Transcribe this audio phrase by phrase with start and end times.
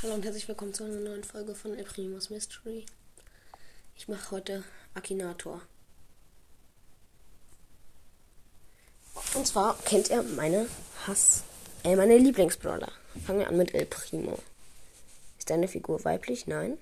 [0.00, 2.86] Hallo und herzlich willkommen zu einer neuen Folge von El Primus Mystery.
[3.96, 4.62] Ich mache heute
[4.94, 5.60] Akinator.
[9.34, 10.68] Und zwar kennt ihr meine
[11.04, 11.42] Hass,
[11.82, 12.92] äh, meine Lieblingsbrawler.
[13.26, 14.38] Fangen wir an mit El Primo.
[15.36, 16.46] Ist deine Figur weiblich?
[16.46, 16.78] Nein.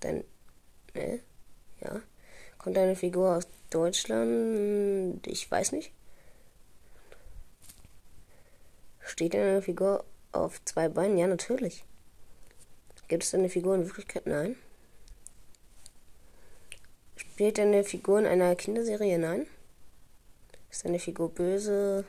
[0.00, 0.24] Dein,
[0.94, 1.20] ne?
[1.82, 2.00] Ja.
[2.56, 5.26] Kommt deine Figur aus Deutschland?
[5.26, 5.92] Ich weiß nicht.
[9.00, 10.02] Steht deine Figur
[10.32, 11.18] auf zwei Beinen?
[11.18, 11.84] Ja, natürlich.
[13.08, 14.26] Gibt es eine Figur in Wirklichkeit?
[14.26, 14.56] Nein.
[17.16, 19.18] Spielt eine Figur in einer Kinderserie?
[19.18, 19.46] Nein.
[20.70, 22.04] Ist eine Figur böse?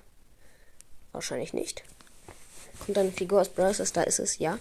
[1.11, 1.83] Wahrscheinlich nicht.
[2.79, 4.39] Kommt eine Figur aus Brawl Da ist es?
[4.39, 4.59] Ja.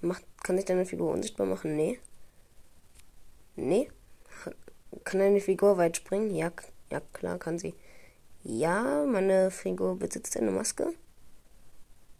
[0.00, 1.76] Macht, kann sich deine Figur unsichtbar machen?
[1.76, 1.98] Nee.
[3.56, 3.90] Nee.
[5.04, 6.34] Kann eine Figur weit springen?
[6.34, 6.52] Ja,
[6.90, 7.74] ja klar kann sie.
[8.42, 10.92] Ja, meine Figur besitzt eine Maske.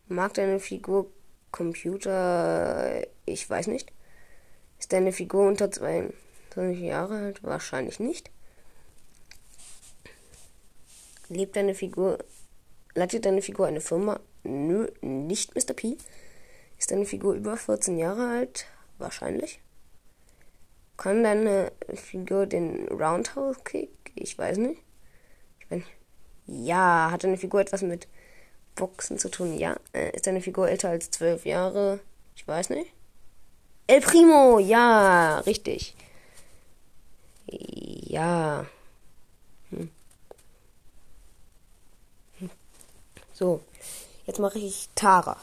[0.08, 1.10] Mag deine Figur
[1.54, 3.92] Computer, ich weiß nicht.
[4.80, 7.44] Ist deine Figur unter 22 Jahre alt?
[7.44, 8.32] Wahrscheinlich nicht.
[11.28, 12.18] Lebt deine Figur,
[12.96, 14.18] leitet deine Figur eine Firma?
[14.42, 15.74] Nö, nicht Mr.
[15.74, 15.96] P.
[16.76, 18.66] Ist deine Figur über 14 Jahre alt?
[18.98, 19.60] Wahrscheinlich.
[20.96, 24.10] Kann deine Figur den Roundhouse Kick?
[24.16, 24.82] Ich weiß nicht.
[25.60, 25.86] Ich nicht.
[26.46, 28.08] Ja, hat deine Figur etwas mit
[28.74, 29.58] Boxen zu tun.
[29.58, 29.76] Ja.
[29.92, 32.00] Äh, ist deine Figur älter als zwölf Jahre?
[32.36, 32.92] Ich weiß nicht.
[33.86, 35.94] El Primo, ja, richtig.
[37.46, 38.66] Ja.
[39.70, 39.90] Hm.
[42.38, 42.50] Hm.
[43.32, 43.60] So,
[44.26, 45.36] jetzt mache ich Tara.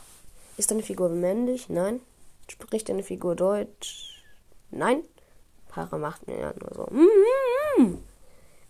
[0.57, 1.69] Ist deine Figur männlich?
[1.69, 2.01] Nein.
[2.47, 4.23] Spricht deine Figur Deutsch?
[4.71, 5.03] Nein.
[5.73, 6.87] Tara macht mir ja nur so.
[6.91, 7.07] Mm
[7.77, 7.97] -hmm.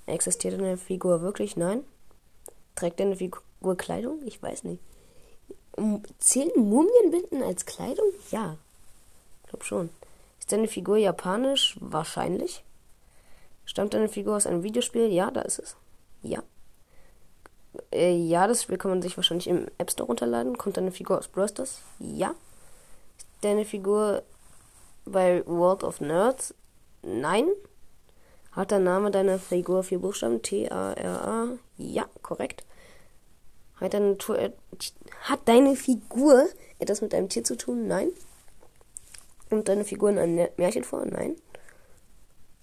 [0.06, 1.56] Existiert deine Figur wirklich?
[1.56, 1.84] Nein.
[2.75, 4.22] Trägt deine Figur nur Kleidung?
[4.26, 4.81] Ich weiß nicht.
[6.20, 8.06] Zählen Mumienbinden als Kleidung?
[8.30, 8.58] Ja.
[9.44, 9.90] Ich glaube schon.
[10.40, 11.78] Ist deine Figur japanisch?
[11.80, 12.64] Wahrscheinlich.
[13.66, 15.08] Stammt deine Figur aus einem Videospiel?
[15.08, 15.75] Ja, da ist es.
[16.24, 16.44] Ja.
[17.94, 20.57] Äh, ja, das Spiel kann man sich wahrscheinlich im App Store runterladen.
[20.57, 21.47] Kommt deine Figur aus Brawl
[22.00, 22.36] Ja.
[23.18, 24.24] Ist deine Figur
[25.06, 26.53] bei World of Nerds?
[27.02, 27.47] Nein.
[28.52, 30.41] Hat der Name deiner Figur vier Buchstaben?
[30.41, 31.47] T-A-R-A?
[31.78, 32.66] Ja, korrekt.
[33.81, 34.52] Hat deine, Natur, äh,
[35.24, 36.47] hat deine Figur
[36.78, 37.88] etwas mit einem Tier zu tun?
[37.88, 38.09] Nein.
[39.50, 41.03] Und deine Figur in einem Märchen vor?
[41.06, 41.36] Nein.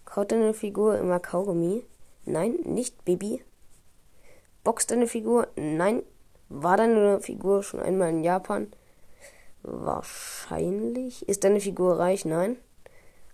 [0.05, 1.85] Kaut deine Figur immer Kaugummi?
[2.25, 3.43] Nein, nicht Baby.
[4.63, 5.49] Boxt deine Figur?
[5.57, 6.03] Nein.
[6.49, 8.73] War deine Figur schon einmal in Japan?
[9.63, 11.29] Wahrscheinlich.
[11.29, 12.25] Ist deine Figur reich?
[12.25, 12.57] Nein.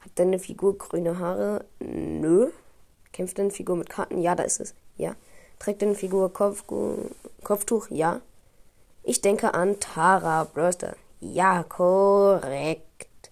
[0.01, 1.67] Hat deine Figur grüne Haare?
[1.81, 2.51] Nö.
[3.13, 4.21] Kämpft deine Figur mit Karten?
[4.21, 4.75] Ja, da ist es.
[4.97, 5.15] Ja.
[5.65, 6.63] Trägt deine Figur Kopf,
[7.43, 7.89] Kopftuch?
[7.89, 8.21] Ja.
[9.03, 10.95] Ich denke an Tara Brewster.
[11.21, 13.31] Ja, korrekt.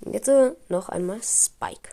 [0.00, 1.90] Jetzt äh, noch einmal Spike.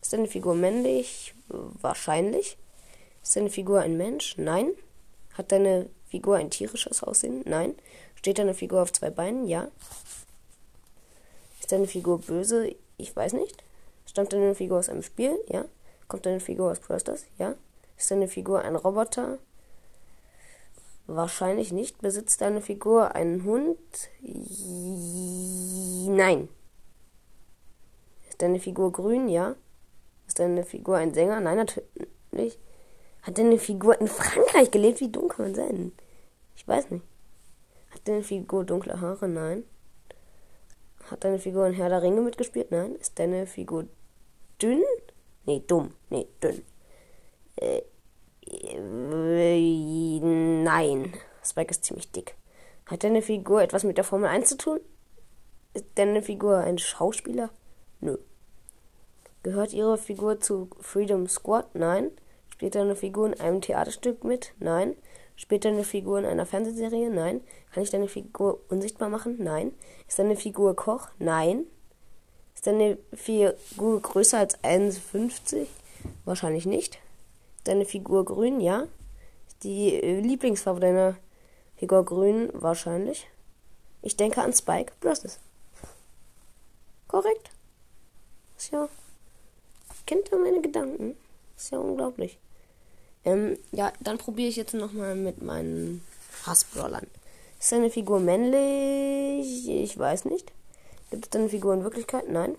[0.00, 1.34] Ist deine Figur männlich?
[1.48, 2.56] Wahrscheinlich.
[3.22, 4.38] Ist deine Figur ein Mensch?
[4.38, 4.70] Nein.
[5.34, 7.42] Hat deine Figur ein tierisches Aussehen?
[7.44, 7.74] Nein.
[8.14, 9.46] Steht deine Figur auf zwei Beinen?
[9.46, 9.68] Ja.
[11.60, 12.74] Ist deine Figur böse?
[12.96, 13.62] Ich weiß nicht.
[14.06, 15.38] Stammt deine Figur aus einem Spiel?
[15.48, 15.66] Ja.
[16.08, 17.26] Kommt deine Figur aus Brewsters?
[17.38, 17.54] Ja.
[17.96, 19.38] Ist deine Figur ein Roboter?
[21.06, 22.00] Wahrscheinlich nicht.
[22.00, 23.78] Besitzt deine Figur einen Hund?
[26.08, 26.48] Nein.
[28.28, 29.28] Ist deine Figur grün?
[29.28, 29.54] Ja.
[30.26, 31.40] Ist deine Figur ein Sänger?
[31.40, 32.58] Nein, natürlich.
[33.22, 35.00] Hat deine Figur in Frankreich gelebt?
[35.00, 35.92] Wie dumm kann man sein?
[36.56, 37.04] Ich weiß nicht.
[37.90, 39.28] Hat deine Figur dunkle Haare?
[39.28, 39.64] Nein.
[41.10, 42.70] Hat deine Figur in Herr der Ringe mitgespielt?
[42.70, 42.96] Nein.
[42.96, 43.86] Ist deine Figur
[44.60, 44.82] dünn?
[45.44, 45.94] Nee, dumm.
[46.08, 46.62] Nee, dünn.
[47.56, 47.82] Äh,
[50.20, 51.12] nein.
[51.44, 52.36] Spike ist ziemlich dick.
[52.86, 54.80] Hat deine Figur etwas mit der Formel 1 zu tun?
[55.72, 57.50] Ist deine Figur ein Schauspieler?
[58.00, 58.18] Nö.
[59.42, 61.74] Gehört ihre Figur zu Freedom Squad?
[61.74, 62.10] Nein.
[62.50, 64.54] Spielt deine Figur in einem Theaterstück mit?
[64.58, 64.96] Nein.
[65.36, 67.10] Spielt deine Figur in einer Fernsehserie?
[67.10, 67.40] Nein.
[67.72, 69.36] Kann ich deine Figur unsichtbar machen?
[69.40, 69.72] Nein.
[70.06, 71.08] Ist deine Figur Koch?
[71.18, 71.66] Nein.
[72.54, 75.66] Ist deine Figur größer als 1,50?
[76.24, 76.98] Wahrscheinlich nicht
[77.64, 78.86] deine Figur grün, ja.
[79.62, 81.16] Die äh, Lieblingsfarbe deiner
[81.76, 83.26] Figur grün, wahrscheinlich.
[84.02, 85.40] Ich denke an Spike Bros.
[87.08, 87.50] Korrekt.
[88.56, 88.88] Ist ja.
[90.06, 91.16] Kennt er meine Gedanken?
[91.56, 92.38] Ist ja unglaublich.
[93.24, 96.04] Ähm, ja, dann probiere ich jetzt nochmal mit meinen
[96.44, 97.06] Hassbrawlern.
[97.58, 99.68] Ist deine Figur männlich?
[99.68, 100.52] Ich weiß nicht.
[101.10, 102.28] Gibt es deine Figur in Wirklichkeit?
[102.28, 102.56] Nein.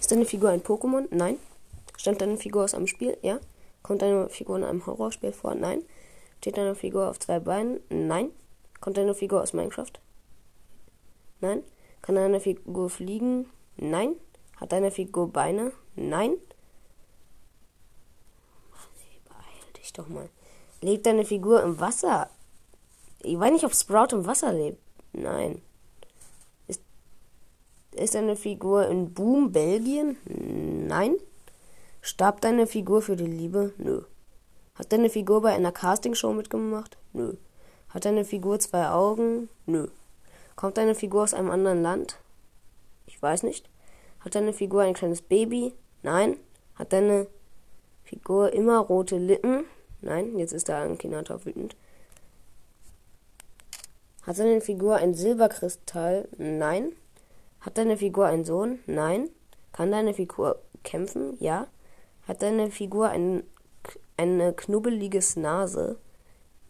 [0.00, 1.06] Ist deine Figur ein Pokémon?
[1.10, 1.38] Nein.
[1.96, 3.16] Stammt deine Figur aus einem Spiel?
[3.22, 3.40] Ja.
[3.82, 5.54] Kommt deine Figur in einem Horrorspiel vor?
[5.54, 5.82] Nein.
[6.38, 7.80] Steht deine Figur auf zwei Beinen?
[7.88, 8.30] Nein.
[8.80, 9.92] Kommt deine Figur aus Minecraft?
[11.40, 11.62] Nein.
[12.02, 13.50] Kann deine Figur fliegen?
[13.76, 14.14] Nein.
[14.56, 15.72] Hat deine Figur Beine?
[15.96, 16.36] Nein.
[19.24, 20.28] Beeil dich doch mal.
[20.80, 22.30] Lebt deine Figur im Wasser?
[23.22, 24.78] Ich weiß nicht, ob Sprout im Wasser lebt.
[25.12, 25.62] Nein.
[26.68, 26.82] Ist,
[27.92, 30.16] ist deine Figur in Boom, Belgien?
[30.26, 31.16] Nein.
[32.06, 33.72] Starb deine Figur für die Liebe?
[33.78, 34.02] Nö.
[34.76, 36.96] Hat deine Figur bei einer Castingshow mitgemacht?
[37.12, 37.34] Nö.
[37.88, 39.48] Hat deine Figur zwei Augen?
[39.66, 39.88] Nö.
[40.54, 42.20] Kommt deine Figur aus einem anderen Land?
[43.06, 43.68] Ich weiß nicht.
[44.20, 45.74] Hat deine Figur ein kleines Baby?
[46.04, 46.36] Nein.
[46.76, 47.26] Hat deine
[48.04, 49.64] Figur immer rote Lippen?
[50.00, 51.74] Nein, jetzt ist der Akinator wütend.
[54.22, 56.28] Hat deine Figur ein Silberkristall?
[56.38, 56.92] Nein.
[57.58, 58.78] Hat deine Figur einen Sohn?
[58.86, 59.28] Nein.
[59.72, 61.36] Kann deine Figur kämpfen?
[61.40, 61.66] Ja.
[62.26, 63.44] Hat deine Figur ein,
[64.16, 65.98] eine knubbeliges Nase?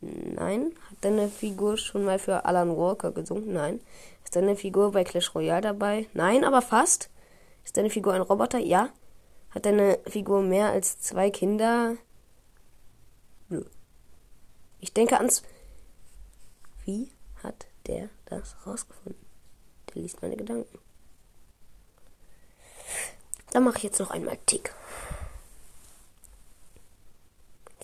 [0.01, 0.75] Nein.
[0.91, 3.53] Hat deine Figur schon mal für Alan Walker gesungen?
[3.53, 3.81] Nein.
[4.25, 6.09] Ist deine Figur bei Clash Royale dabei?
[6.13, 7.11] Nein, aber fast.
[7.65, 8.59] Ist deine Figur ein Roboter?
[8.59, 8.91] Ja.
[9.51, 11.97] Hat deine Figur mehr als zwei Kinder?
[13.49, 13.65] Nö.
[14.81, 15.43] Ich denke ans.
[16.85, 17.11] Wie
[17.43, 19.25] hat der das rausgefunden?
[19.89, 20.79] Der liest meine Gedanken.
[23.53, 24.75] Dann mache ich jetzt noch einmal Tick.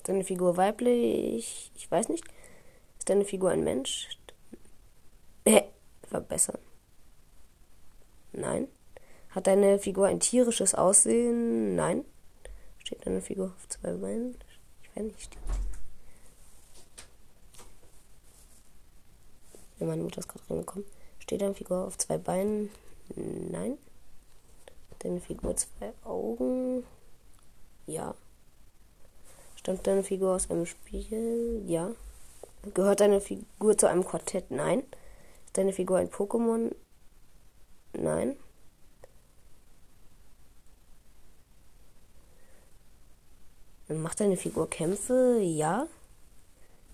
[0.02, 1.70] Ist deine Figur weiblich?
[1.76, 2.24] Ich weiß nicht.
[2.98, 4.08] Ist deine Figur ein Mensch?
[5.44, 5.62] Äh,
[6.02, 6.58] verbessern.
[8.32, 8.66] Nein.
[9.30, 11.76] Hat deine Figur ein tierisches Aussehen?
[11.76, 12.04] Nein.
[12.82, 14.36] Steht deine Figur auf zwei Beinen?
[14.82, 15.38] Ich weiß nicht.
[19.78, 20.84] Ja, meine Mutter ist gerade reingekommen.
[21.20, 22.70] Steht deine Figur auf zwei Beinen?
[23.14, 23.78] Nein.
[24.90, 26.82] Hat deine Figur zwei Augen?
[27.86, 28.16] Ja.
[29.62, 31.62] Stammt deine Figur aus einem Spiel?
[31.68, 31.92] Ja.
[32.74, 34.50] Gehört deine Figur zu einem Quartett?
[34.50, 34.80] Nein.
[35.46, 36.74] Ist deine Figur ein Pokémon?
[37.92, 38.36] Nein.
[43.86, 45.38] Macht deine Figur Kämpfe?
[45.40, 45.86] Ja.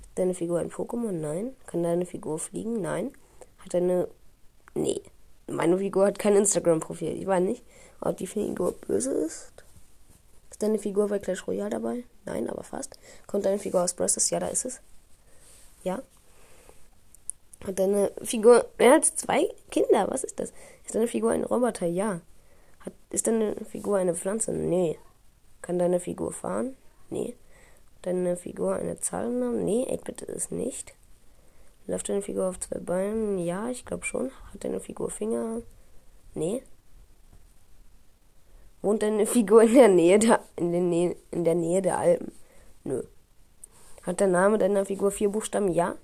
[0.03, 1.13] Ist deine Figur ein Pokémon?
[1.13, 1.57] Nein.
[1.67, 2.83] Kann deine Figur fliegen?
[2.83, 3.13] Nein.
[3.65, 4.09] Hat deine.
[4.75, 5.01] Nee.
[5.47, 7.17] Meine Figur hat kein Instagram-Profil.
[7.17, 7.65] Ich weiß nicht,
[8.03, 9.65] ob die Figur böse ist.
[10.59, 12.03] Ist deine Figur bei Clash Royale dabei?
[12.25, 12.99] Nein, aber fast.
[13.29, 14.29] Kommt deine Figur aus Bros.
[14.29, 14.81] Ja, da ist es.
[15.85, 16.03] Ja.
[17.65, 20.11] Hat deine Figur mehr als zwei Kinder?
[20.11, 20.53] Was ist das?
[20.85, 21.87] Ist deine Figur ein Roboter?
[21.87, 22.23] Ja.
[22.81, 24.51] Hat, ist deine Figur eine Pflanze?
[24.51, 24.99] Nee.
[25.63, 26.77] Kann deine Figur fahren?
[27.09, 27.37] Nee.
[28.03, 30.93] Deine Figur eine Zahl Nee, 8-Bit ist nicht.
[31.87, 33.39] Läuft deine Figur auf zwei Beinen?
[33.39, 34.33] Ja, ich glaube schon.
[34.53, 35.63] Hat deine Figur Finger?
[36.35, 36.65] Nee.
[38.83, 42.33] Wohnt deine Figur in der Nähe der, in der Nähe, in der Nähe der Alpen?
[42.85, 43.03] Nö.
[44.03, 45.69] Hat der Name deiner Figur vier Buchstaben?
[45.69, 45.97] Ja.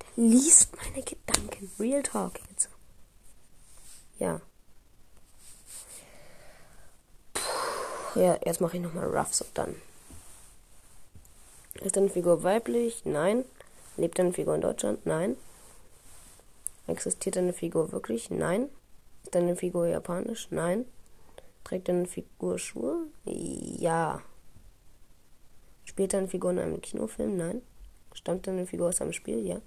[0.00, 1.70] Der liest meine Gedanken.
[1.78, 2.68] Real Talk jetzt.
[4.18, 4.40] Ja.
[8.14, 9.76] Ja, jetzt mache ich nochmal Ruffs und dann.
[11.74, 13.04] Ist deine Figur weiblich?
[13.04, 13.44] Nein.
[13.96, 15.06] Lebt deine Figur in Deutschland?
[15.06, 15.36] Nein.
[16.86, 18.30] Existiert deine Figur wirklich?
[18.30, 18.68] Nein.
[19.30, 20.48] Deine Figur japanisch?
[20.50, 20.86] Nein.
[21.64, 23.06] Trägt deine Figur Schuhe?
[23.24, 24.22] Ja.
[25.84, 27.36] Spielt deine Figur in einem Kinofilm?
[27.36, 27.62] Nein.
[28.12, 29.46] Stammt deine Figur aus einem Spiel?
[29.46, 29.60] Ja.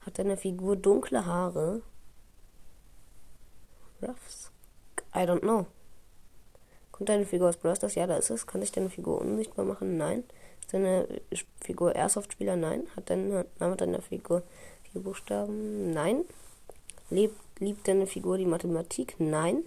[0.00, 1.82] Hat deine Figur dunkle Haare?
[4.02, 4.50] Ruffs?
[5.14, 5.66] I don't know.
[6.90, 7.76] Kommt deine Figur aus Brawl?
[7.94, 8.46] Ja, da ist es.
[8.46, 9.96] Kann sich deine Figur unsichtbar machen?
[9.96, 10.24] Nein.
[10.60, 11.06] Ist deine
[11.60, 12.56] Figur Airsoft-Spieler?
[12.56, 12.88] Nein.
[12.96, 14.42] Hat deine Name deiner Figur
[14.92, 15.92] vier Buchstaben?
[15.92, 16.24] Nein.
[17.10, 19.16] Lebt, liebt deine Figur die Mathematik?
[19.18, 19.64] Nein.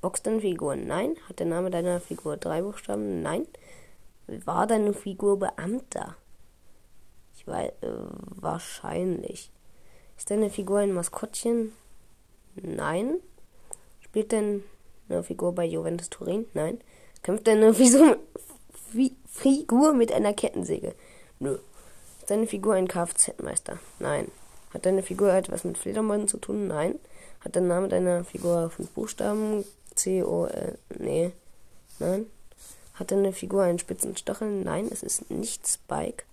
[0.00, 0.76] Boxt deine Figur?
[0.76, 1.16] Nein.
[1.28, 3.22] Hat der Name deiner Figur drei Buchstaben?
[3.22, 3.46] Nein.
[4.44, 6.16] War deine Figur Beamter?
[7.36, 7.88] Ich weiß, äh,
[8.40, 9.50] wahrscheinlich.
[10.16, 11.72] Ist deine Figur ein Maskottchen?
[12.54, 13.16] Nein.
[14.00, 14.62] Spielt denn
[15.08, 16.46] eine Figur bei Juventus Turin?
[16.54, 16.80] Nein.
[17.22, 17.74] Kämpft deine
[19.26, 20.94] Figur mit einer Kettensäge?
[21.38, 21.58] Nö.
[22.18, 23.78] Ist deine Figur ein Kfz-Meister?
[23.98, 24.30] Nein.
[24.72, 26.68] Hat deine Figur etwas mit Fledermäusen zu tun?
[26.68, 26.98] Nein.
[27.40, 29.64] Hat der Name deiner Figur fünf Buchstaben?
[29.94, 31.32] C, O, L, nee.
[31.98, 32.26] Nein.
[32.94, 34.62] Hat deine Figur einen spitzen Stachel?
[34.62, 36.24] Nein, es ist nicht Spike.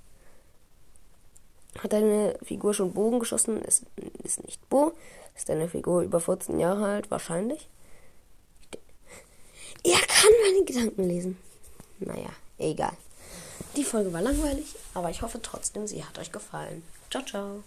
[1.79, 3.61] Hat deine Figur schon Bogen geschossen?
[3.65, 3.83] Es
[4.23, 4.93] ist nicht Bo.
[5.35, 7.11] Ist deine Figur über 14 Jahre alt?
[7.11, 7.69] Wahrscheinlich.
[9.83, 11.37] Er kann meine Gedanken lesen.
[11.99, 12.93] Naja, egal.
[13.75, 16.83] Die Folge war langweilig, aber ich hoffe trotzdem, sie hat euch gefallen.
[17.09, 17.63] Ciao, ciao.